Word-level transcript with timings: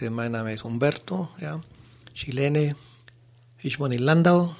gesagt, 0.00 0.16
mein 0.16 0.32
Name 0.32 0.52
ist 0.54 0.64
Humberto, 0.64 1.28
ja, 1.40 1.60
Chilene. 2.14 2.74
Ich 3.58 3.78
wohne 3.78 3.96
in 3.96 4.02
Landau. 4.02 4.54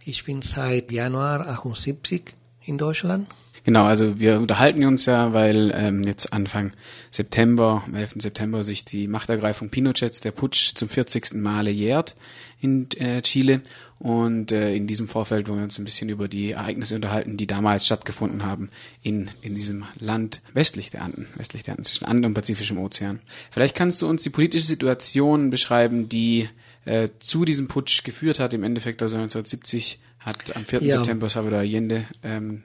Ich 0.00 0.24
bin 0.24 0.40
seit 0.42 0.90
Januar 0.90 1.46
78 1.46 2.34
in 2.62 2.78
Deutschland. 2.78 3.28
Genau, 3.66 3.84
also 3.84 4.20
wir 4.20 4.38
unterhalten 4.38 4.84
uns 4.84 5.06
ja, 5.06 5.32
weil 5.32 5.74
ähm, 5.76 6.04
jetzt 6.04 6.32
Anfang 6.32 6.70
September, 7.10 7.82
am 7.84 7.96
11. 7.96 8.14
September 8.18 8.62
sich 8.62 8.84
die 8.84 9.08
Machtergreifung 9.08 9.70
Pinochets, 9.70 10.20
der 10.20 10.30
Putsch 10.30 10.76
zum 10.76 10.88
40. 10.88 11.34
Male 11.34 11.72
jährt 11.72 12.14
in 12.60 12.88
äh, 12.92 13.22
Chile. 13.22 13.60
Und 13.98 14.52
äh, 14.52 14.72
in 14.72 14.86
diesem 14.86 15.08
Vorfeld 15.08 15.48
wollen 15.48 15.58
wir 15.58 15.64
uns 15.64 15.80
ein 15.80 15.84
bisschen 15.84 16.08
über 16.10 16.28
die 16.28 16.52
Ereignisse 16.52 16.94
unterhalten, 16.94 17.36
die 17.36 17.48
damals 17.48 17.86
stattgefunden 17.86 18.44
haben 18.44 18.68
in, 19.02 19.30
in 19.42 19.56
diesem 19.56 19.82
Land 19.98 20.42
westlich 20.54 20.90
der 20.90 21.02
Anden, 21.02 21.26
westlich 21.34 21.64
der 21.64 21.74
Anden, 21.74 21.82
zwischen 21.82 22.04
Anden 22.04 22.24
und 22.24 22.34
Pazifischem 22.34 22.78
Ozean. 22.78 23.18
Vielleicht 23.50 23.74
kannst 23.74 24.00
du 24.00 24.08
uns 24.08 24.22
die 24.22 24.30
politische 24.30 24.66
Situation 24.68 25.50
beschreiben, 25.50 26.08
die 26.08 26.48
äh, 26.84 27.08
zu 27.18 27.44
diesem 27.44 27.66
Putsch 27.66 28.04
geführt 28.04 28.38
hat. 28.38 28.54
Im 28.54 28.62
Endeffekt 28.62 29.02
also 29.02 29.16
1970 29.16 29.98
hat 30.20 30.54
am 30.54 30.64
4. 30.64 30.84
Ja. 30.84 30.98
September 30.98 31.28
Salvador 31.28 31.58
Allende 31.58 32.04
ähm, 32.22 32.62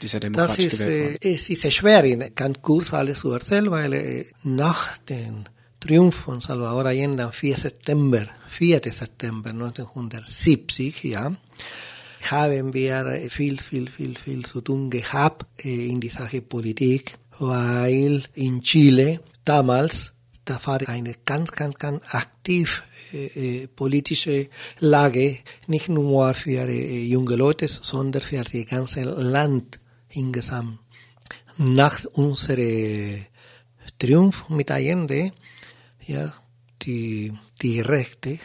dieser 0.00 0.20
demokratische 0.20 0.68
das 0.68 0.72
ist, 0.72 0.78
gewählt 0.80 1.24
äh, 1.24 1.34
Es 1.34 1.50
ist 1.50 1.72
schwer, 1.72 2.04
in 2.04 2.34
ganz 2.34 2.60
kurz 2.62 2.92
alles 2.92 3.20
zu 3.20 3.30
erzählen, 3.32 3.70
weil 3.70 3.92
äh, 3.92 4.26
nach 4.44 4.98
dem 4.98 5.44
Triumph 5.80 6.14
von 6.14 6.40
Salvador 6.40 6.86
Allende 6.86 7.24
am 7.24 7.32
4. 7.32 7.56
September, 7.56 8.26
4. 8.48 8.80
September 8.92 9.50
1970, 9.50 11.04
ja, 11.04 11.34
haben 12.30 12.74
wir 12.74 13.28
viel, 13.30 13.58
viel, 13.58 13.88
viel, 13.88 14.16
viel 14.16 14.44
zu 14.44 14.60
tun 14.60 14.90
gehabt 14.90 15.64
äh, 15.64 15.88
in 15.88 16.00
die 16.00 16.10
Sache 16.10 16.42
Politik, 16.42 17.14
weil 17.38 18.22
in 18.34 18.60
Chile 18.60 19.20
damals, 19.44 20.12
da 20.50 20.58
war 20.66 20.80
eine 20.88 21.14
ganz, 21.24 21.52
ganz, 21.52 21.76
ganz 21.76 22.02
aktiv 22.12 22.82
äh, 23.12 23.68
politische 23.68 24.48
Lage, 24.80 25.38
nicht 25.68 25.88
nur 25.88 26.34
für 26.34 26.68
äh, 26.68 27.04
junge 27.04 27.36
Leute, 27.36 27.68
sondern 27.68 28.20
für 28.20 28.42
das 28.42 28.50
ganze 28.68 29.02
Land 29.02 29.78
insgesamt. 30.08 30.80
Nach 31.56 32.04
unserem 32.14 33.26
Triumph 33.96 34.48
mit 34.48 34.72
Allende, 34.72 35.32
ja, 36.04 36.32
die, 36.82 37.32
die 37.62 37.80
Rechte, 37.80 38.40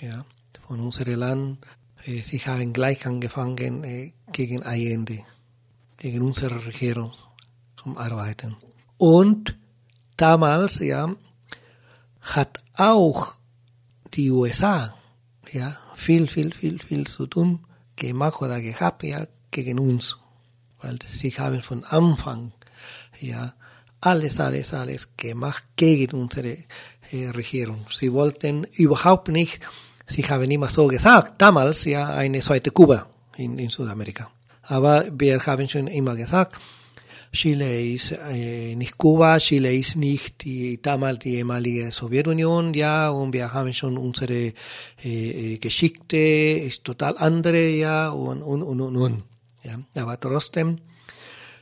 ja, 0.00 0.24
von 0.68 0.78
unserem 0.78 1.18
Land, 1.18 1.58
äh, 2.06 2.20
sie 2.20 2.38
haben 2.38 2.72
gleich 2.72 3.04
angefangen 3.04 3.82
äh, 3.82 4.12
gegen 4.30 4.62
Allende, 4.62 5.18
gegen 5.96 6.22
unsere 6.22 6.64
Regierung 6.64 7.10
zum 7.74 7.98
Arbeiten. 7.98 8.54
Und 8.96 9.58
damals, 10.16 10.78
ja, 10.78 11.12
hat 12.22 12.58
auch 12.76 13.34
die 14.14 14.30
USA, 14.30 14.94
ja, 15.50 15.76
viel, 15.94 16.26
viel, 16.26 16.52
viel, 16.52 16.78
viel 16.78 17.06
zu 17.06 17.26
tun 17.26 17.60
gemacht 17.96 18.40
oder 18.40 18.60
gehabt, 18.60 19.02
ja, 19.04 19.26
gegen 19.50 19.78
uns 19.78 20.16
weil 20.82 20.98
sie 21.08 21.30
haben 21.30 21.62
von 21.62 21.84
Anfang 21.84 22.52
ja 23.18 23.54
alles, 24.00 24.40
alles, 24.40 24.74
alles 24.74 25.16
gemacht 25.16 25.64
gegen 25.76 26.20
unsere 26.22 26.58
äh, 27.12 27.28
Regierung. 27.28 27.86
Sie 27.90 28.12
wollten 28.12 28.64
überhaupt 28.72 29.28
nicht, 29.28 29.60
sie 30.08 30.22
haben 30.22 30.50
immer 30.50 30.68
so 30.68 30.88
gesagt, 30.88 31.40
damals 31.40 31.84
ja 31.84 32.08
eine 32.08 32.40
zweite 32.40 32.72
Kuba 32.72 33.06
in, 33.36 33.58
in 33.58 33.70
Südamerika. 33.70 34.30
Aber 34.62 35.06
wir 35.12 35.38
haben 35.46 35.68
schon 35.68 35.86
immer 35.86 36.16
gesagt, 36.16 36.56
Chile 37.32 37.94
ist 37.94 38.12
äh, 38.12 38.74
nicht 38.76 38.98
Kuba, 38.98 39.38
Chile 39.38 39.74
ist 39.74 39.96
nicht 39.96 40.44
die, 40.44 40.82
damals 40.82 41.20
die 41.20 41.36
ehemalige 41.36 41.90
Sowjetunion, 41.90 42.74
ja, 42.74 43.08
und 43.08 43.32
wir 43.32 43.54
haben 43.54 43.72
schon 43.72 43.96
unsere 43.96 44.52
äh, 45.02 45.56
Geschichte, 45.56 46.18
ist 46.18 46.84
total 46.84 47.16
andere, 47.16 47.68
ja, 47.70 48.10
und, 48.10 48.42
und, 48.42 48.62
und, 48.62 48.80
und, 48.82 48.96
und. 48.96 49.22
Ja, 49.62 49.78
aber 50.02 50.20
trotzdem, 50.20 50.76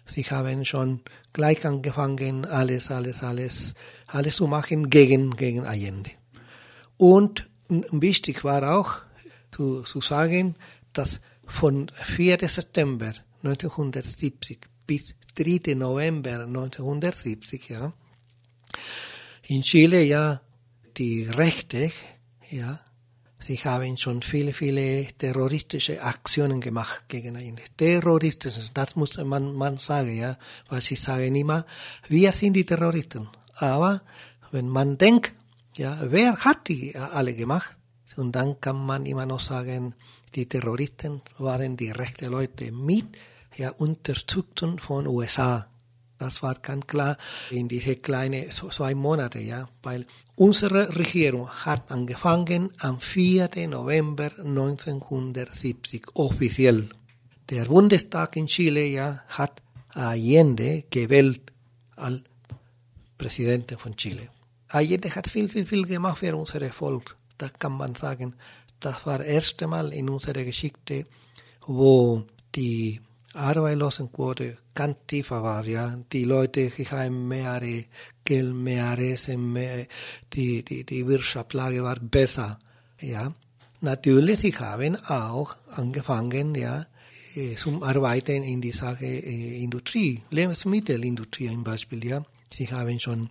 sie 0.07 0.25
haben 0.25 0.65
schon 0.65 1.03
gleich 1.33 1.65
angefangen, 1.65 2.47
alles, 2.47 2.91
alles, 2.91 3.23
alles, 3.23 3.75
alles 4.09 4.37
zu 4.37 4.49
machen 4.49 4.91
gegen, 4.91 5.37
gegen 5.37 5.65
Allende. 5.67 6.11
Und 6.97 7.49
wichtig 7.69 8.43
war 8.43 8.77
auch 8.77 8.97
zu, 9.53 9.83
zu 9.83 10.01
sagen, 10.01 10.57
dass 10.93 11.21
von 11.47 11.93
4. 11.95 12.39
September 12.49 13.13
1970 13.45 14.59
bis 14.87 15.15
3. 15.35 15.75
November 15.75 16.45
1970, 16.45 17.69
ja, 17.69 17.93
in 19.47 19.63
Chile 19.63 20.03
ja 20.03 20.41
die 20.97 21.25
Rechte, 21.25 21.91
ja, 22.51 22.81
Sie 23.43 23.57
haben 23.57 23.97
schon 23.97 24.21
viele, 24.21 24.53
viele 24.53 25.07
terroristische 25.17 26.03
Aktionen 26.03 26.61
gemacht 26.61 27.05
gegen 27.09 27.37
ihn. 27.37 27.57
Terroristische, 27.75 28.61
das 28.75 28.97
muss 28.97 29.17
man, 29.17 29.55
man 29.55 29.79
sagen, 29.79 30.15
ja, 30.15 30.37
weil 30.69 30.83
sie 30.83 30.95
sagen 30.95 31.35
immer, 31.35 31.65
wir 32.09 32.33
sind 32.33 32.53
die 32.53 32.67
Terroristen. 32.67 33.29
Aber 33.55 34.03
wenn 34.51 34.69
man 34.69 34.99
denkt, 34.99 35.33
ja, 35.79 35.99
wer 36.03 36.37
hat 36.37 36.69
die 36.69 36.95
alle 36.95 37.35
gemacht? 37.35 37.77
Und 38.17 38.33
dann 38.33 38.61
kann 38.61 38.77
man 38.77 39.07
immer 39.07 39.25
noch 39.25 39.41
sagen, 39.41 39.95
die 40.35 40.47
Terroristen 40.47 41.23
waren 41.39 41.79
die 41.79 41.91
rechten 41.91 42.31
Leute 42.31 42.71
mit, 42.71 43.07
ja, 43.57 43.71
unterstützten 43.71 44.79
von 44.79 45.07
USA. 45.07 45.67
Das 46.19 46.43
war 46.43 46.55
ganz 46.57 46.87
klar 46.87 47.17
in 47.51 47.67
diese 47.67 47.97
kleinen 47.97 48.51
zwei 48.51 48.95
Monate, 48.95 49.39
ja, 49.39 49.69
weil 49.83 50.05
unsere 50.37 50.95
Regierung 50.99 51.49
hat 51.49 51.91
angefangen 51.91 52.71
am 52.81 53.01
4. 53.01 53.69
November 53.69 54.31
1970 54.39 56.09
offiziell. 56.15 56.91
Der 57.49 57.65
Bundestag 57.65 58.37
in 58.37 58.47
Chile 58.47 58.85
ja 58.85 59.23
hat 59.29 59.63
Allende 59.95 60.85
gewählt 60.91 61.53
als 61.97 62.21
Präsident 63.17 63.75
von 63.79 63.97
Chile. 63.97 64.29
Allende 64.69 65.15
hat 65.15 65.27
viel, 65.27 65.49
viel, 65.49 65.65
viel 65.65 65.87
gemacht 65.87 66.19
für 66.19 66.37
unser 66.37 66.71
Volk. 66.71 67.17
Das 67.39 67.53
kann 67.59 67.73
man 67.73 67.95
sagen. 67.95 68.37
Das 68.79 69.07
war 69.07 69.19
das 69.19 69.27
erste 69.27 69.67
Mal 69.67 69.93
in 69.93 70.09
unserer 70.11 70.45
Geschichte, 70.45 71.07
wo 71.67 72.25
die 72.55 73.01
Arbeitslosenquote 73.35 74.57
ganz 74.75 74.97
tiefer 75.07 75.43
war, 75.43 75.65
ja. 75.67 75.97
Die 76.13 76.25
Leute 76.25 76.71
die 76.77 76.85
haben 76.85 77.29
mehr 77.29 77.61
Geld, 78.25 78.55
mehr 78.55 78.99
Essen, 78.99 79.53
mehr, 79.53 79.87
die, 80.33 80.65
die, 80.65 80.85
die 80.85 81.07
Wirtschaftslage 81.07 81.83
war 81.83 81.97
besser, 81.97 82.59
ja. 83.01 83.33
Natürlich, 83.83 84.41
sie 84.41 84.53
haben 84.53 84.97
auch 85.07 85.57
angefangen, 85.73 86.55
ja, 86.55 86.87
äh, 87.35 87.55
zum 87.55 87.83
Arbeiten 87.83 88.43
in 88.43 88.61
die 88.61 88.73
Sache 88.73 89.07
äh, 89.07 89.63
Industrie, 89.63 90.23
Lebensmittelindustrie 90.31 91.49
zum 91.49 91.65
Beispiel, 91.65 92.05
ja. 92.05 92.25
Sie 92.53 92.69
haben 92.69 92.99
schon 92.99 93.31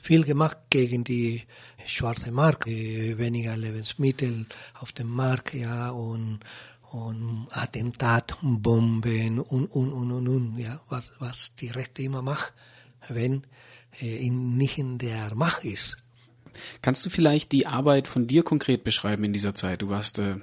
viel 0.00 0.24
gemacht 0.24 0.58
gegen 0.70 1.04
die 1.04 1.42
schwarze 1.86 2.32
Markt, 2.32 2.66
äh, 2.68 3.18
weniger 3.18 3.56
Lebensmittel 3.56 4.46
auf 4.80 4.92
dem 4.92 5.08
Markt, 5.08 5.54
ja, 5.54 5.90
und 5.90 6.40
und 6.94 7.48
Attentat, 7.50 8.36
Bomben 8.40 9.40
und, 9.40 9.66
und, 9.66 9.92
und, 9.92 10.12
und, 10.12 10.28
und 10.28 10.58
ja, 10.58 10.80
was, 10.88 11.10
was 11.18 11.56
die 11.56 11.68
Rechte 11.68 12.02
immer 12.02 12.22
macht, 12.22 12.52
wenn 13.08 13.42
äh, 14.00 14.30
nicht 14.30 14.78
in 14.78 14.98
der 14.98 15.34
Macht 15.34 15.64
ist. 15.64 15.96
Kannst 16.82 17.04
du 17.04 17.10
vielleicht 17.10 17.50
die 17.50 17.66
Arbeit 17.66 18.06
von 18.06 18.28
dir 18.28 18.44
konkret 18.44 18.84
beschreiben 18.84 19.24
in 19.24 19.32
dieser 19.32 19.56
Zeit? 19.56 19.82
Du 19.82 19.88
warst 19.88 20.20
äh, 20.20 20.36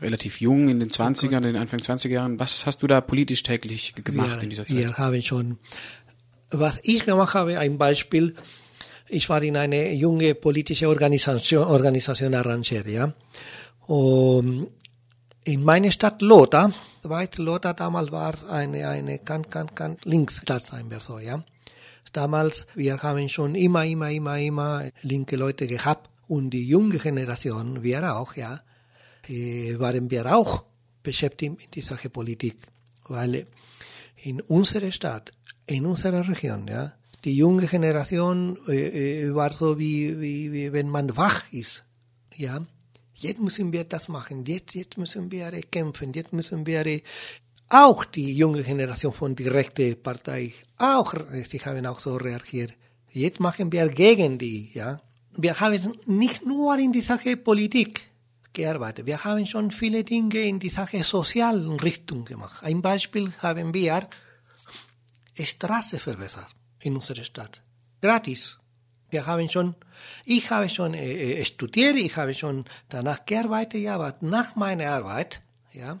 relativ 0.00 0.40
jung 0.40 0.70
in 0.70 0.80
den 0.80 0.88
20ern, 0.88 1.36
in 1.36 1.42
den 1.42 1.56
Anfang 1.56 1.80
20er 1.80 2.08
Jahren. 2.08 2.40
Was 2.40 2.64
hast 2.64 2.82
du 2.82 2.86
da 2.86 3.02
politisch 3.02 3.42
täglich 3.42 3.94
gemacht 4.02 4.36
wir, 4.36 4.42
in 4.44 4.48
dieser 4.50 4.66
Zeit? 4.66 4.78
Wir 4.78 4.96
haben 4.96 5.20
schon, 5.20 5.58
was 6.50 6.80
ich 6.84 7.04
gemacht 7.04 7.34
habe, 7.34 7.58
ein 7.58 7.76
Beispiel, 7.76 8.34
ich 9.10 9.28
war 9.28 9.42
in 9.42 9.58
eine 9.58 9.92
junge 9.92 10.34
politische 10.34 10.88
Organisation, 10.88 11.64
Organisation 11.64 12.34
Arranger, 12.34 12.86
ja. 12.86 13.12
Und 13.86 14.68
in 15.44 15.64
meiner 15.64 15.90
Stadt 15.90 16.20
Lota, 16.20 16.70
weiß 17.02 17.38
Lota 17.38 17.72
damals 17.72 18.12
war 18.12 18.34
eine, 18.50 18.88
eine 18.88 19.18
ganz, 19.18 19.48
ganz, 19.50 19.74
ganz 19.74 20.04
Linksstadt, 20.04 20.66
sagen 20.66 20.90
wir 20.90 21.00
so, 21.00 21.18
ja. 21.18 21.42
Damals, 22.12 22.66
wir 22.74 23.02
haben 23.02 23.28
schon 23.28 23.54
immer, 23.54 23.84
immer, 23.84 24.10
immer, 24.10 24.38
immer 24.38 24.84
linke 25.02 25.36
Leute 25.36 25.66
gehabt 25.66 26.08
und 26.26 26.50
die 26.50 26.66
junge 26.66 26.98
Generation, 26.98 27.82
wir 27.82 28.16
auch, 28.16 28.34
ja, 28.34 28.60
äh, 29.28 29.78
waren 29.78 30.10
wir 30.10 30.34
auch 30.34 30.64
beschäftigt 31.02 31.62
in 31.64 31.70
dieser 31.70 31.96
Politik, 31.96 32.56
weil 33.08 33.46
in 34.16 34.40
unserer 34.40 34.90
Stadt, 34.90 35.32
in 35.66 35.86
unserer 35.86 36.26
Region, 36.26 36.66
ja, 36.68 36.92
die 37.24 37.36
junge 37.36 37.66
Generation 37.66 38.58
äh, 38.68 39.26
äh 39.26 39.34
war 39.34 39.52
so 39.52 39.78
wie, 39.78 40.20
wie, 40.20 40.52
wie 40.52 40.72
wenn 40.72 40.88
man 40.88 41.16
wach 41.16 41.42
ist, 41.52 41.84
ja, 42.36 42.60
Jetzt 43.20 43.40
müssen 43.40 43.72
wir 43.72 43.84
das 43.84 44.08
machen. 44.08 44.44
Jetzt, 44.46 44.74
jetzt 44.74 44.96
müssen 44.96 45.30
wir 45.30 45.50
kämpfen. 45.62 46.12
Jetzt 46.12 46.32
müssen 46.32 46.66
wir 46.66 47.00
auch 47.68 48.04
die 48.04 48.32
junge 48.34 48.62
Generation 48.62 49.12
von 49.12 49.34
direkte 49.34 49.96
Partei 49.96 50.52
auch, 50.78 51.14
sie 51.46 51.58
haben 51.58 51.84
auch 51.86 52.00
so 52.00 52.16
reagiert. 52.16 52.72
Jetzt 53.10 53.40
machen 53.40 53.70
wir 53.72 53.88
gegen 53.88 54.38
die, 54.38 54.70
ja. 54.72 55.00
wir 55.36 55.58
haben 55.60 55.92
nicht 56.06 56.46
nur 56.46 56.78
in 56.78 56.92
die 56.92 57.02
Sache 57.02 57.36
Politik 57.36 58.10
gearbeitet, 58.52 59.06
wir 59.06 59.22
haben 59.24 59.44
schon 59.46 59.70
viele 59.70 60.04
Dinge 60.04 60.40
in 60.40 60.58
die 60.58 60.70
Sache 60.70 61.02
sozialen 61.04 61.78
Richtung 61.80 62.24
gemacht. 62.24 62.62
Ein 62.62 62.80
Beispiel 62.80 63.32
haben 63.38 63.74
wir 63.74 64.08
Straße 65.40 65.98
verbessert 65.98 66.48
in 66.80 66.94
unserer 66.94 67.24
Stadt. 67.24 67.60
Gratis. 68.00 68.58
Wir 69.10 69.26
haben 69.26 69.48
schon, 69.48 69.74
ich 70.24 70.50
habe 70.50 70.68
schon 70.68 70.94
äh, 70.94 71.44
studiert, 71.44 71.96
ich 71.96 72.16
habe 72.16 72.34
schon 72.34 72.64
danach 72.88 73.24
gearbeitet, 73.24 73.80
ja, 73.80 73.94
aber 73.94 74.16
nach 74.20 74.54
meiner 74.56 74.90
Arbeit, 74.90 75.42
ja, 75.72 75.98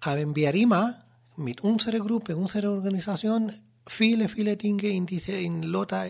haben 0.00 0.36
wir 0.36 0.54
immer 0.54 1.02
mit 1.36 1.62
unserer 1.62 2.00
Gruppe, 2.00 2.36
unserer 2.36 2.70
Organisation 2.70 3.52
viele, 3.86 4.28
viele 4.28 4.56
Dinge 4.56 4.88
in 4.88 5.06
diese, 5.06 5.32
in 5.32 5.62
Lota 5.62 6.06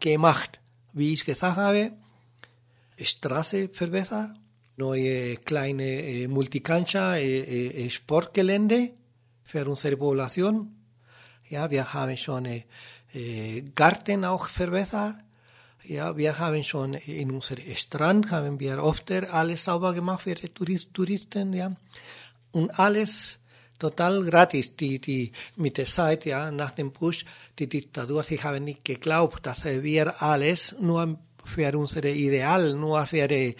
gemacht. 0.00 0.60
Wie 0.92 1.12
ich 1.12 1.24
gesagt 1.24 1.56
habe, 1.56 1.92
Straße 3.00 3.68
verbessert, 3.68 4.30
neue 4.76 5.36
kleine 5.36 5.84
äh, 5.84 6.28
Multicancha 6.28 7.16
äh, 7.16 7.86
äh, 7.86 7.90
Sportgelände 7.90 8.92
für 9.44 9.66
unsere 9.68 9.96
Population. 9.96 10.74
Ja, 11.48 11.70
wir 11.70 11.92
haben 11.92 12.16
schon 12.16 12.46
äh, 12.46 12.64
Garten 13.74 14.24
auch 14.24 14.48
verbessert. 14.48 15.16
Ja, 15.84 16.16
wir 16.16 16.38
haben 16.38 16.62
schon 16.62 16.94
in 16.94 17.30
unserem 17.32 17.74
Strand 17.74 18.30
haben 18.30 18.60
wir 18.60 18.82
oft 18.82 19.10
alles 19.10 19.64
sauber 19.64 19.92
gemacht 19.92 20.22
für 20.22 20.34
die 20.34 20.48
Touristen, 20.48 21.52
ja. 21.52 21.74
Und 22.52 22.78
alles 22.78 23.38
total 23.78 24.22
gratis, 24.24 24.76
die, 24.76 25.00
die 25.00 25.32
mit 25.56 25.76
der 25.78 25.86
Zeit, 25.86 26.24
ja, 26.24 26.50
nach 26.50 26.70
dem 26.70 26.92
Push, 26.92 27.24
die 27.58 27.68
Diktatur, 27.68 28.22
sie 28.22 28.40
haben 28.40 28.62
nicht 28.64 28.84
geglaubt, 28.84 29.44
dass 29.44 29.64
wir 29.64 30.22
alles 30.22 30.76
nur 30.80 31.18
für 31.44 31.76
unser 31.76 32.04
Ideal, 32.04 32.74
nur 32.74 33.04
für 33.06 33.28
äh, 33.28 33.54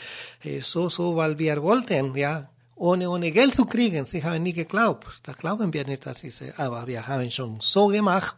so, 0.61 0.89
so, 0.89 1.17
weil 1.17 1.37
wir 1.39 1.61
wollten, 1.61 2.15
ja, 2.15 2.49
ohne, 2.77 3.11
ohne 3.11 3.33
Geld 3.33 3.55
zu 3.55 3.67
kriegen. 3.67 4.07
Sie 4.07 4.23
haben 4.23 4.43
nicht 4.43 4.57
geglaubt. 4.57 5.07
Da 5.23 5.33
glauben 5.33 5.73
wir 5.73 5.85
nicht, 5.85 6.07
dass 6.07 6.23
ist, 6.23 6.43
aber 6.57 6.87
wir 6.87 7.07
haben 7.07 7.31
schon 7.31 7.59
so 7.61 7.89
gemacht, 7.89 8.37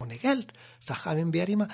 ohne 0.00 0.16
Geld. 0.16 0.52
Das 0.86 1.04
haben 1.04 1.32
wir 1.32 1.48
immer. 1.48 1.68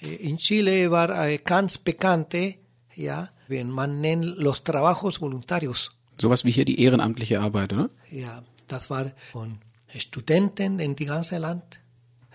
In 0.00 0.36
Chile 0.38 0.90
war 0.90 1.38
ganz 1.38 1.78
bekannte, 1.78 2.54
ja, 2.94 3.30
wenn 3.48 3.70
man 3.70 4.00
nennt 4.00 4.24
los 4.38 4.62
trabajos 4.62 5.20
voluntarios. 5.20 5.90
Sowas 6.20 6.44
wie 6.44 6.50
hier 6.50 6.64
die 6.64 6.80
ehrenamtliche 6.80 7.40
Arbeit, 7.40 7.72
oder? 7.72 7.90
Ja, 8.10 8.42
das 8.66 8.90
war 8.90 9.10
von 9.32 9.58
Studenten 9.96 10.78
in 10.80 10.94
die 10.94 11.06
ganze 11.06 11.38
Land, 11.38 11.80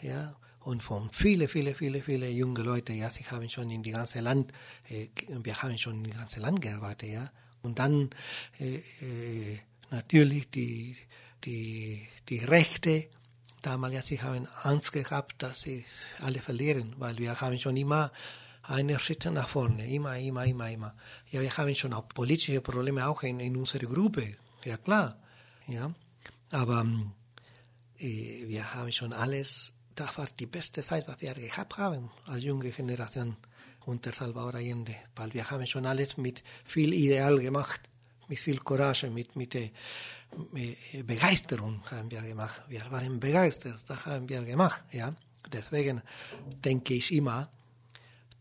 ja, 0.02 0.36
und 0.62 0.82
von 0.82 1.10
viele, 1.12 1.48
viele, 1.48 1.76
viele, 1.76 2.02
viele 2.02 2.30
junge 2.30 2.64
Leute, 2.64 2.94
ja, 2.94 3.10
sie 3.10 3.24
haben 3.26 3.50
schon 3.50 3.70
in 3.70 3.84
die 3.84 3.92
ganze 3.92 4.22
Land, 4.22 4.54
äh, 4.90 5.08
wir 5.28 5.62
haben 5.62 5.78
schon 5.78 5.96
in 5.98 6.04
die 6.06 6.12
ganze 6.12 6.40
Land 6.40 6.62
gearbeitet, 6.62 7.10
ja, 7.10 7.30
und 7.62 7.80
dann 7.80 8.10
äh, 8.60 8.76
äh, 8.76 9.60
natürlich 9.92 10.50
die, 10.50 10.96
die, 11.44 12.08
die 12.30 12.40
Rechte, 12.40 13.08
damals, 13.66 14.08
sie 14.08 14.22
haben 14.22 14.48
Angst 14.64 14.92
gehabt, 14.92 15.42
dass 15.42 15.62
sie 15.62 15.86
alle 16.22 16.40
verlieren, 16.40 16.94
weil 16.98 17.18
wir 17.18 17.40
haben 17.40 17.58
schon 17.58 17.78
immer 17.78 18.12
einen 18.64 18.98
Schritt 19.00 19.26
nach 19.26 19.50
vorne, 19.50 19.88
immer, 19.90 20.18
immer, 20.18 20.46
immer, 20.46 20.70
immer. 20.70 20.96
Ja, 21.30 21.42
wir 21.42 21.56
haben 21.58 21.76
schon 21.76 21.94
auch 21.94 22.08
politische 22.08 22.62
Probleme 22.62 23.08
auch 23.08 23.24
in, 23.24 23.40
in 23.40 23.58
unserer 23.58 23.88
Gruppe, 23.88 24.36
ja 24.64 24.78
klar, 24.78 25.18
ja. 25.68 25.94
Aber 26.52 26.86
äh, 28.00 28.48
wir 28.48 28.74
haben 28.74 28.92
schon 28.92 29.12
alles, 29.14 29.74
das 29.96 30.18
war 30.18 30.28
die 30.40 30.46
beste 30.46 30.82
Zeit, 30.82 31.08
was 31.08 31.20
wir 31.22 31.34
gehabt 31.34 31.78
haben 31.78 32.12
als 32.28 32.44
junge 32.44 32.70
Generation 32.70 33.36
unter 33.86 34.14
Salvador 34.14 34.56
Allende, 34.56 34.96
weil 35.16 35.34
wir 35.34 35.50
haben 35.50 35.66
schon 35.68 35.86
alles 35.86 36.18
mit 36.18 36.44
viel 36.64 36.94
Ideal 36.94 37.40
gemacht, 37.40 37.82
mit 38.28 38.40
viel 38.40 38.60
Courage, 38.60 39.10
mit, 39.10 39.36
mit, 39.36 39.56
äh, 39.56 39.72
Begeisterung 41.06 41.82
haben 41.92 42.10
wir 42.10 42.22
gemacht. 42.22 42.64
Wir 42.68 42.90
waren 42.90 43.20
begeistert, 43.20 43.80
das 43.88 44.06
haben 44.06 44.28
wir 44.28 44.42
gemacht, 44.44 44.84
ja. 44.92 45.14
Deswegen 45.52 46.02
denke 46.64 46.96
ich 46.96 47.14
immer, 47.14 47.50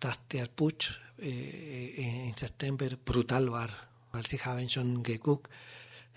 dass 0.01 0.19
der 0.31 0.47
Putsch 0.47 0.93
äh, 1.19 2.29
im 2.29 2.35
September 2.35 2.89
brutal 3.05 3.51
war, 3.51 3.69
weil 4.13 4.27
sie 4.27 4.39
haben 4.39 4.69
schon 4.69 5.03
geguckt, 5.03 5.51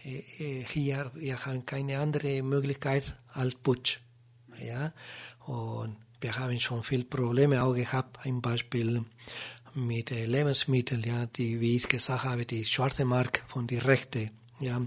hier, 0.06 1.12
wir 1.16 1.46
haben 1.46 1.66
keine 1.66 2.00
andere 2.00 2.44
Möglichkeit 2.44 3.18
als 3.34 3.56
Putsch. 3.56 4.00
Ja? 4.60 4.94
Und 5.46 5.98
wir 6.22 6.38
haben 6.38 6.60
schon 6.60 6.84
viele 6.84 7.06
Probleme 7.06 7.64
auch 7.64 7.74
gehabt, 7.74 8.24
zum 8.24 8.42
Beispiel 8.42 9.04
mit 9.74 10.10
Lebensmitteln, 10.12 11.04
ja, 11.04 11.26
die, 11.26 11.60
wie 11.60 11.78
ich 11.78 11.88
gesagt 11.88 12.24
habe, 12.24 12.46
die 12.46 12.66
schwarze 12.66 13.04
Mark 13.04 13.44
von 13.48 13.68
den 13.68 13.82
Rechten. 13.82 14.32
Ja. 14.60 14.82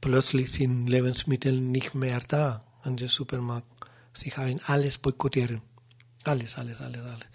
Plötzlich 0.00 0.52
sind 0.52 0.86
Lebensmittel 0.86 1.60
nicht 1.60 1.94
mehr 1.94 2.20
da 2.20 2.64
an 2.82 2.96
der 2.96 3.08
Supermarkt. 3.08 3.68
Sie 4.12 4.30
haben 4.30 4.60
alles 4.66 4.98
boykottiert. 4.98 5.60
Alles, 6.24 6.56
alles, 6.58 6.80
alles, 6.80 7.02
alles. 7.02 7.26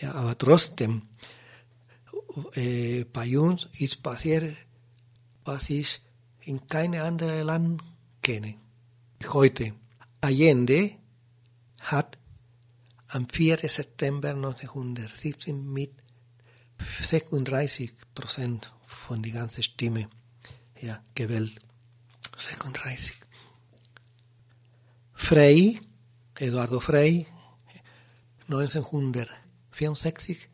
Ja, 0.00 0.14
aber 0.14 0.36
trotzdem, 0.36 1.08
äh, 2.54 3.04
bei 3.04 3.38
uns 3.38 3.68
ist 3.78 4.02
passiert 4.02 4.56
was 5.48 5.70
ich 5.70 6.00
in 6.42 6.66
keinem 6.66 7.02
anderen 7.02 7.46
Land 7.46 7.82
kenne. 8.22 8.54
Heute. 9.32 9.72
Allende 10.20 10.92
hat 11.80 12.18
am 13.08 13.26
4. 13.28 13.66
September 13.68 14.30
1917 14.30 15.72
mit 15.72 15.92
36 17.00 17.92
Prozent 18.14 18.72
von 18.86 19.22
der 19.22 19.32
ganzen 19.32 19.62
Stimme 19.62 20.08
ja, 20.80 21.02
gewählt. 21.14 21.58
36. 22.38 23.16
Frey, 25.14 25.80
Eduardo 26.38 26.80
Frey, 26.80 27.26
1964, 28.48 30.48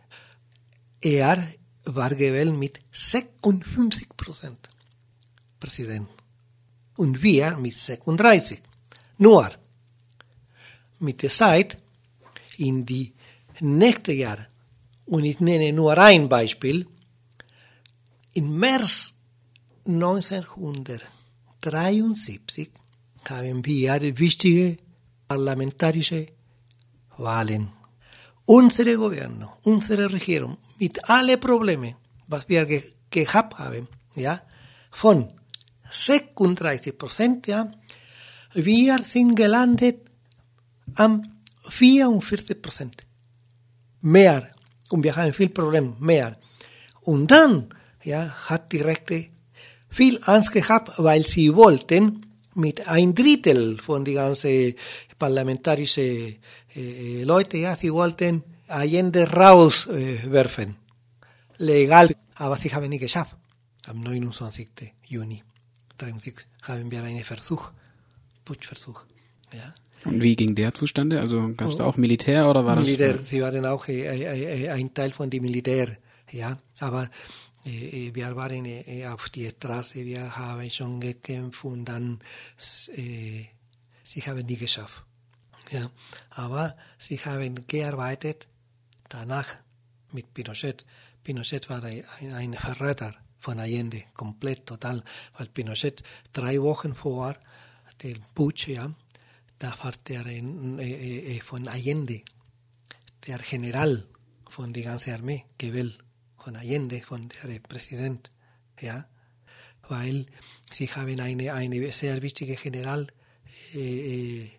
er 1.02 1.48
war 1.84 2.14
gewählt 2.14 2.54
mit 2.54 2.80
56 2.90 4.08
Prozent. 4.16 4.70
Präsident. 5.60 6.08
Und 6.96 7.22
wir 7.22 7.56
mit 7.56 7.76
36. 7.76 8.62
Nur 9.18 9.50
mit 11.00 11.22
der 11.22 11.30
Zeit 11.30 11.76
in 12.56 12.86
die 12.86 13.12
nächsten 13.60 14.16
Jahre, 14.16 14.46
und 15.06 15.24
ich 15.24 15.40
nenne 15.40 15.72
nur 15.72 15.98
ein 15.98 16.28
Beispiel, 16.28 16.86
im 18.32 18.56
März 18.56 19.14
1973 21.66 22.70
haben 23.28 23.64
wir 23.64 24.18
wichtige 24.18 24.78
parlamentarische 25.26 26.26
Wahlen. 27.16 27.70
Unsere 28.46 28.96
Gouvernement, 28.96 29.52
unsere 29.62 30.12
Regierung, 30.12 30.58
mit 30.78 31.08
allen 31.08 31.40
Problemen, 31.40 31.94
was 32.26 32.48
wir 32.48 32.66
ge 32.66 32.82
gehabt 33.10 33.58
haben, 33.58 33.86
ja, 34.16 34.40
von 34.90 35.32
36 35.90 36.98
Prozent, 36.98 37.46
ja. 37.46 37.70
Wir 38.52 38.98
sind 39.02 39.36
gelandet 39.36 40.10
am 40.96 41.22
44 41.68 42.60
Prozent. 42.60 42.96
Mehr. 44.00 44.48
Und 44.90 45.04
wir 45.04 45.14
haben 45.16 45.32
viel 45.32 45.48
Problem, 45.48 45.96
mehr. 46.00 46.36
Und 47.02 47.30
dann, 47.30 47.68
ja, 48.02 48.28
hat 48.48 48.72
die 48.72 48.82
Rechte 48.82 49.28
viel 49.94 50.18
Angst 50.24 50.52
gehabt, 50.52 50.92
weil 50.98 51.24
sie 51.26 51.54
wollten 51.54 52.20
mit 52.54 52.86
ein 52.88 53.14
Drittel 53.14 53.78
von 53.78 54.04
die 54.04 54.14
ganzen 54.14 54.74
parlamentarischen 55.18 56.36
äh, 56.74 57.22
Leute, 57.22 57.58
ja, 57.58 57.76
sie 57.76 57.92
wollten 57.92 58.42
Allende 58.68 59.30
rauswerfen. 59.30 60.70
Äh, 60.70 61.64
Legal. 61.64 62.10
Aber 62.34 62.56
sie 62.56 62.74
haben 62.74 62.88
nicht 62.88 63.00
geschafft. 63.00 63.36
Am 63.86 64.00
29. 64.00 64.68
Juni. 65.06 65.42
63 65.98 66.46
haben 66.62 66.90
wir 66.90 67.02
einen 67.04 67.22
Versuch, 67.22 67.70
Putschversuch. 68.44 69.00
Ja. 69.52 69.72
Und 70.04 70.20
wie 70.20 70.34
ging 70.34 70.54
der 70.54 70.74
zustande? 70.74 71.20
Also 71.20 71.52
gab 71.56 71.68
es 71.68 71.76
da 71.76 71.84
auch 71.84 71.96
Militär 71.96 72.48
oder 72.48 72.64
war 72.64 72.76
Militär, 72.76 73.14
das? 73.14 73.28
sie 73.28 73.40
waren 73.40 73.64
auch 73.64 73.86
äh, 73.88 74.68
ein 74.68 74.92
Teil 74.92 75.12
von 75.12 75.30
dem 75.30 75.42
Militär, 75.42 75.96
ja. 76.30 76.58
Aber 76.80 77.08
wir 77.64 78.36
waren 78.36 78.66
auf 79.12 79.28
die 79.30 79.48
Straße, 79.48 80.04
wir 80.04 80.36
haben 80.36 80.70
schon 80.70 81.00
gekämpft 81.00 81.64
und 81.64 81.86
dann 81.86 82.18
sie 82.56 83.48
haben 84.26 84.46
nie 84.46 84.56
geschafft. 84.56 85.04
Ja. 85.70 85.90
Aber 86.30 86.76
sie 86.98 87.18
haben 87.18 87.66
gearbeitet 87.66 88.48
danach 89.08 89.48
mit 90.12 90.32
Pinochet. 90.34 90.84
Pinochet 91.22 91.68
war 91.70 91.82
ein 91.82 92.54
Verräter 92.54 93.14
von 93.38 93.58
Allende, 93.60 94.04
komplett, 94.14 94.66
total, 94.66 95.02
weil 95.36 95.48
Pinochet 95.48 96.02
drei 96.32 96.60
Wochen 96.60 96.94
vor 96.94 97.34
dem 98.02 98.22
Putsch, 98.34 98.68
ja, 98.68 98.90
da 99.58 99.74
war 99.82 99.92
der 100.08 100.26
äh, 100.26 101.36
äh, 101.36 101.40
von 101.40 101.68
Allende, 101.68 102.22
der 103.26 103.38
General 103.38 104.06
von 104.48 104.72
der 104.72 104.84
ganzen 104.84 105.14
Armee 105.14 105.44
gewählt, 105.58 105.98
von 106.44 106.56
Allende, 106.56 107.00
von 107.00 107.28
der 107.28 107.58
Präsident, 107.60 108.30
ja, 108.78 109.06
weil 109.88 110.26
sie 110.70 110.88
haben 110.88 111.18
eine, 111.18 111.54
eine 111.54 111.92
sehr 111.92 112.20
wichtige 112.20 112.56
General 112.56 113.06
äh, 113.74 114.42
äh 114.42 114.50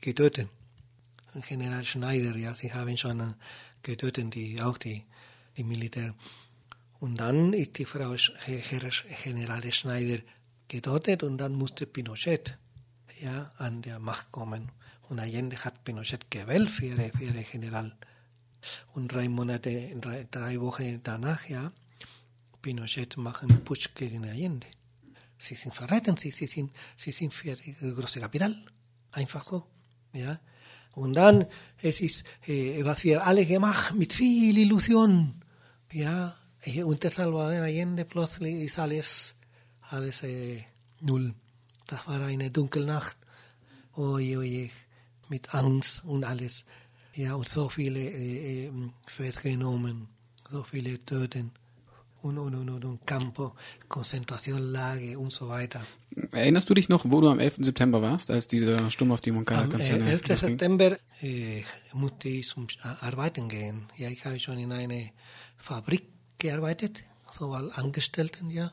getötet. 0.00 0.48
General 1.46 1.84
Schneider, 1.84 2.34
ja, 2.36 2.54
sie 2.54 2.72
haben 2.72 2.96
schon 2.96 3.34
getötet, 3.82 4.34
die, 4.34 4.62
auch 4.62 4.78
die, 4.78 5.04
die 5.56 5.64
Militär. 5.64 6.14
Und 7.00 7.20
dann 7.20 7.52
ist 7.52 7.76
die 7.76 7.84
Frau 7.84 8.14
General 9.22 9.72
Schneider 9.72 10.22
getötet 10.68 11.22
und 11.22 11.36
dann 11.36 11.52
musste 11.52 11.86
Pinochet 11.86 12.56
ja, 13.20 13.52
an 13.58 13.82
der 13.82 13.98
Macht 13.98 14.32
kommen. 14.32 14.70
Und 15.08 15.18
Allende 15.18 15.56
hat 15.56 15.84
Pinochet 15.84 16.30
gewählt 16.30 16.70
für 16.70 16.86
ihre, 16.86 17.10
für 17.10 17.24
ihre 17.24 17.42
General. 17.42 17.92
Und 18.94 19.08
drei 19.08 19.28
Monate, 19.28 19.96
drei, 20.00 20.26
drei 20.30 20.60
Wochen 20.60 21.00
danach, 21.02 21.48
ja, 21.48 21.72
Pinochet 22.62 23.16
machen 23.16 23.62
Putsch 23.64 23.94
gegen 23.94 24.24
Allende. 24.24 24.66
Sie 25.38 25.54
sind 25.54 25.74
verraten, 25.74 26.16
sie, 26.16 26.30
sie, 26.30 26.46
sind, 26.46 26.72
sie 26.96 27.12
sind 27.12 27.32
für 27.32 27.54
die 27.54 27.74
große 27.74 28.20
Kapital. 28.20 28.56
Einfach 29.12 29.44
so. 29.44 29.64
Ja. 30.12 30.40
Und 30.92 31.12
dann, 31.14 31.46
es 31.82 32.00
ist, 32.00 32.24
äh, 32.46 32.84
was 32.84 33.04
wir 33.04 33.26
alle 33.26 33.44
gemacht, 33.44 33.94
mit 33.94 34.14
viel 34.14 34.56
Illusion. 34.56 35.42
Ja, 35.92 36.34
unter 36.84 37.10
Salvador 37.10 37.62
Allende 37.62 38.04
plötzlich 38.04 38.56
ist 38.62 38.78
alles, 38.78 39.36
alles 39.82 40.22
äh, 40.22 40.64
null. 41.00 41.34
Das 41.86 42.06
war 42.06 42.20
eine 42.22 42.50
dunkle 42.50 42.84
Nacht. 42.84 43.16
Oje, 43.94 44.38
oje, 44.38 44.70
mit 45.28 45.54
Angst 45.54 46.04
und 46.04 46.24
alles. 46.24 46.64
Ja, 47.16 47.34
und 47.34 47.48
so 47.48 47.70
viele 47.70 48.00
äh, 48.00 48.70
festgenommen, 49.08 50.08
so 50.50 50.62
viele 50.62 51.02
Töten 51.04 51.50
und, 52.20 52.38
und, 52.38 52.54
und, 52.54 52.84
und 52.84 53.06
Campo, 53.06 53.54
Konzentrationslage 53.88 55.18
und 55.18 55.32
so 55.32 55.48
weiter. 55.48 55.80
Erinnerst 56.32 56.68
du 56.68 56.74
dich 56.74 56.88
noch, 56.88 57.04
wo 57.06 57.20
du 57.20 57.30
am 57.30 57.38
11. 57.38 57.56
September 57.60 58.02
warst, 58.02 58.30
als 58.30 58.48
dieser 58.48 58.90
Sturm 58.90 59.12
auf 59.12 59.22
die 59.22 59.30
Moncada-Konzerne 59.30 60.04
Am 60.04 60.10
11. 60.10 60.38
September 60.38 60.98
äh, 61.22 61.62
musste 61.94 62.28
ich 62.28 62.46
zum 62.48 62.66
Arbeiten 63.00 63.48
gehen. 63.48 63.86
Ja, 63.96 64.08
ich 64.08 64.24
habe 64.24 64.38
schon 64.38 64.58
in 64.58 64.72
einer 64.72 65.08
Fabrik 65.56 66.04
gearbeitet, 66.38 67.02
so 67.30 67.52
als 67.52 67.76
Angestellten, 67.78 68.50
ja. 68.50 68.72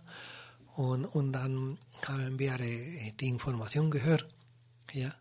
Und, 0.75 1.05
und 1.05 1.31
dann 1.31 1.77
haben 2.07 2.39
wir 2.39 2.59
äh, 2.59 3.13
die 3.19 3.29
Information 3.29 3.89
gehört, 3.89 4.27
ja. 4.91 5.13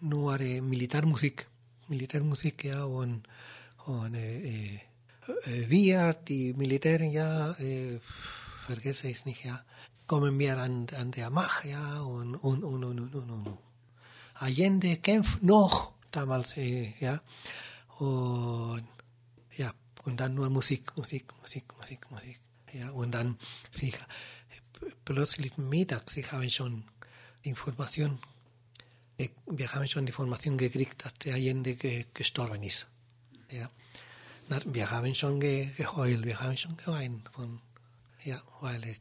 Nur 0.00 0.40
äh, 0.40 0.60
Militärmusik, 0.60 1.46
Militärmusik, 1.88 2.64
ja, 2.64 2.84
und, 2.84 3.26
und 3.86 4.14
äh, 4.14 4.74
äh 4.74 4.80
wir, 5.68 6.14
die 6.14 6.52
Militäre, 6.54 7.04
ja, 7.04 7.52
äh, 7.52 8.00
vergesse 8.66 9.08
ich 9.08 9.24
nicht, 9.24 9.44
ja, 9.44 9.62
kommen 10.06 10.38
wir 10.38 10.58
an, 10.58 10.86
an 10.96 11.10
der 11.10 11.30
Macht, 11.30 11.64
ja, 11.64 12.00
und, 12.00 12.36
und, 12.36 12.64
und, 12.64 12.84
und, 12.84 13.00
und, 13.00 13.14
und, 13.14 13.30
und. 13.30 13.58
Allende 14.34 14.96
kämpft 14.98 15.42
noch 15.42 15.92
damals, 16.10 16.56
äh, 16.56 16.92
ja, 17.00 17.20
und, 17.98 18.86
ja, 19.56 19.72
und 20.04 20.18
dann 20.20 20.34
nur 20.34 20.48
Musik, 20.50 20.96
Musik, 20.96 21.32
Musik, 21.40 21.64
Musik, 21.78 22.10
Musik, 22.10 22.40
ja, 22.72 22.90
und 22.90 23.12
dann, 23.12 23.38
sie, 23.70 23.92
plötzlich 25.04 25.56
mittags, 25.58 26.14
sie 26.14 26.24
haben 26.24 26.48
schon 26.50 26.84
Information, 27.42 28.18
wir 29.46 29.72
haben 29.74 29.88
schon 29.88 30.06
die 30.06 30.10
Information 30.10 30.56
gekriegt, 30.56 31.04
dass 31.04 31.14
der 31.14 31.34
Allende 31.34 31.74
gestorben 32.14 32.62
ist, 32.62 32.86
ja 33.50 33.68
wir 34.66 34.90
haben 34.90 35.14
schon 35.14 35.40
geheult, 35.40 36.24
wir 36.24 36.40
haben 36.40 36.56
schon 36.56 36.76
geweint. 36.76 37.28
Von, 37.32 37.60
ja, 38.24 38.40
weil 38.60 38.82
es, 38.84 39.00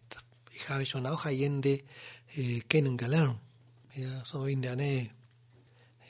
ich 0.52 0.68
habe 0.70 0.86
schon 0.86 1.06
auch 1.06 1.26
Allende 1.26 1.82
äh, 2.36 2.60
kennengelernt, 2.68 3.40
ja, 3.96 4.24
so 4.26 4.46
in 4.46 4.62
der 4.62 4.76
Nähe. 4.76 5.10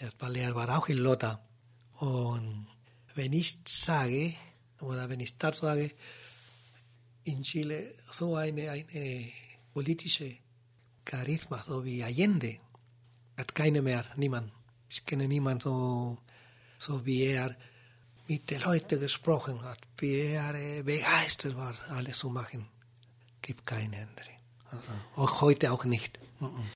Ja, 0.02 0.10
weil 0.20 0.38
er 0.38 0.56
war 0.56 0.78
auch 0.78 0.88
in 0.90 0.98
Lota. 0.98 1.40
Und 2.00 2.68
wenn 3.16 3.34
ich 3.34 3.58
sage, 3.68 4.34
oder 4.82 5.10
wenn 5.10 5.20
ich 5.20 5.38
das 5.38 5.60
sage, 5.60 5.92
in 7.24 7.44
Chile 7.44 7.94
so 8.12 8.36
eine, 8.36 8.72
eine 8.72 9.32
politische 9.74 10.36
Charisma, 11.10 11.62
so 11.64 11.84
wie 11.84 12.04
Allende, 12.04 12.58
hat 13.38 13.56
keine 13.56 13.82
mehr, 13.82 14.04
niemand. 14.16 14.52
Ich 14.90 15.06
kenne 15.06 15.28
niemanden 15.28 15.62
so, 15.62 16.18
so 16.78 17.06
wie 17.06 17.26
er 17.26 17.56
mit 18.28 18.50
den 18.50 18.62
Leuten 18.62 19.00
gesprochen 19.00 19.62
hat, 19.64 19.80
wie 19.98 20.20
er 20.20 20.54
äh, 20.56 20.82
begeistert 20.84 21.56
war, 21.56 21.74
alles 21.90 22.18
zu 22.18 22.30
machen. 22.30 22.68
Gibt 23.42 23.66
keine 23.66 23.98
andere. 23.98 24.38
Auch 25.16 25.42
heute 25.42 25.72
auch 25.72 25.86
nicht. 25.86 26.20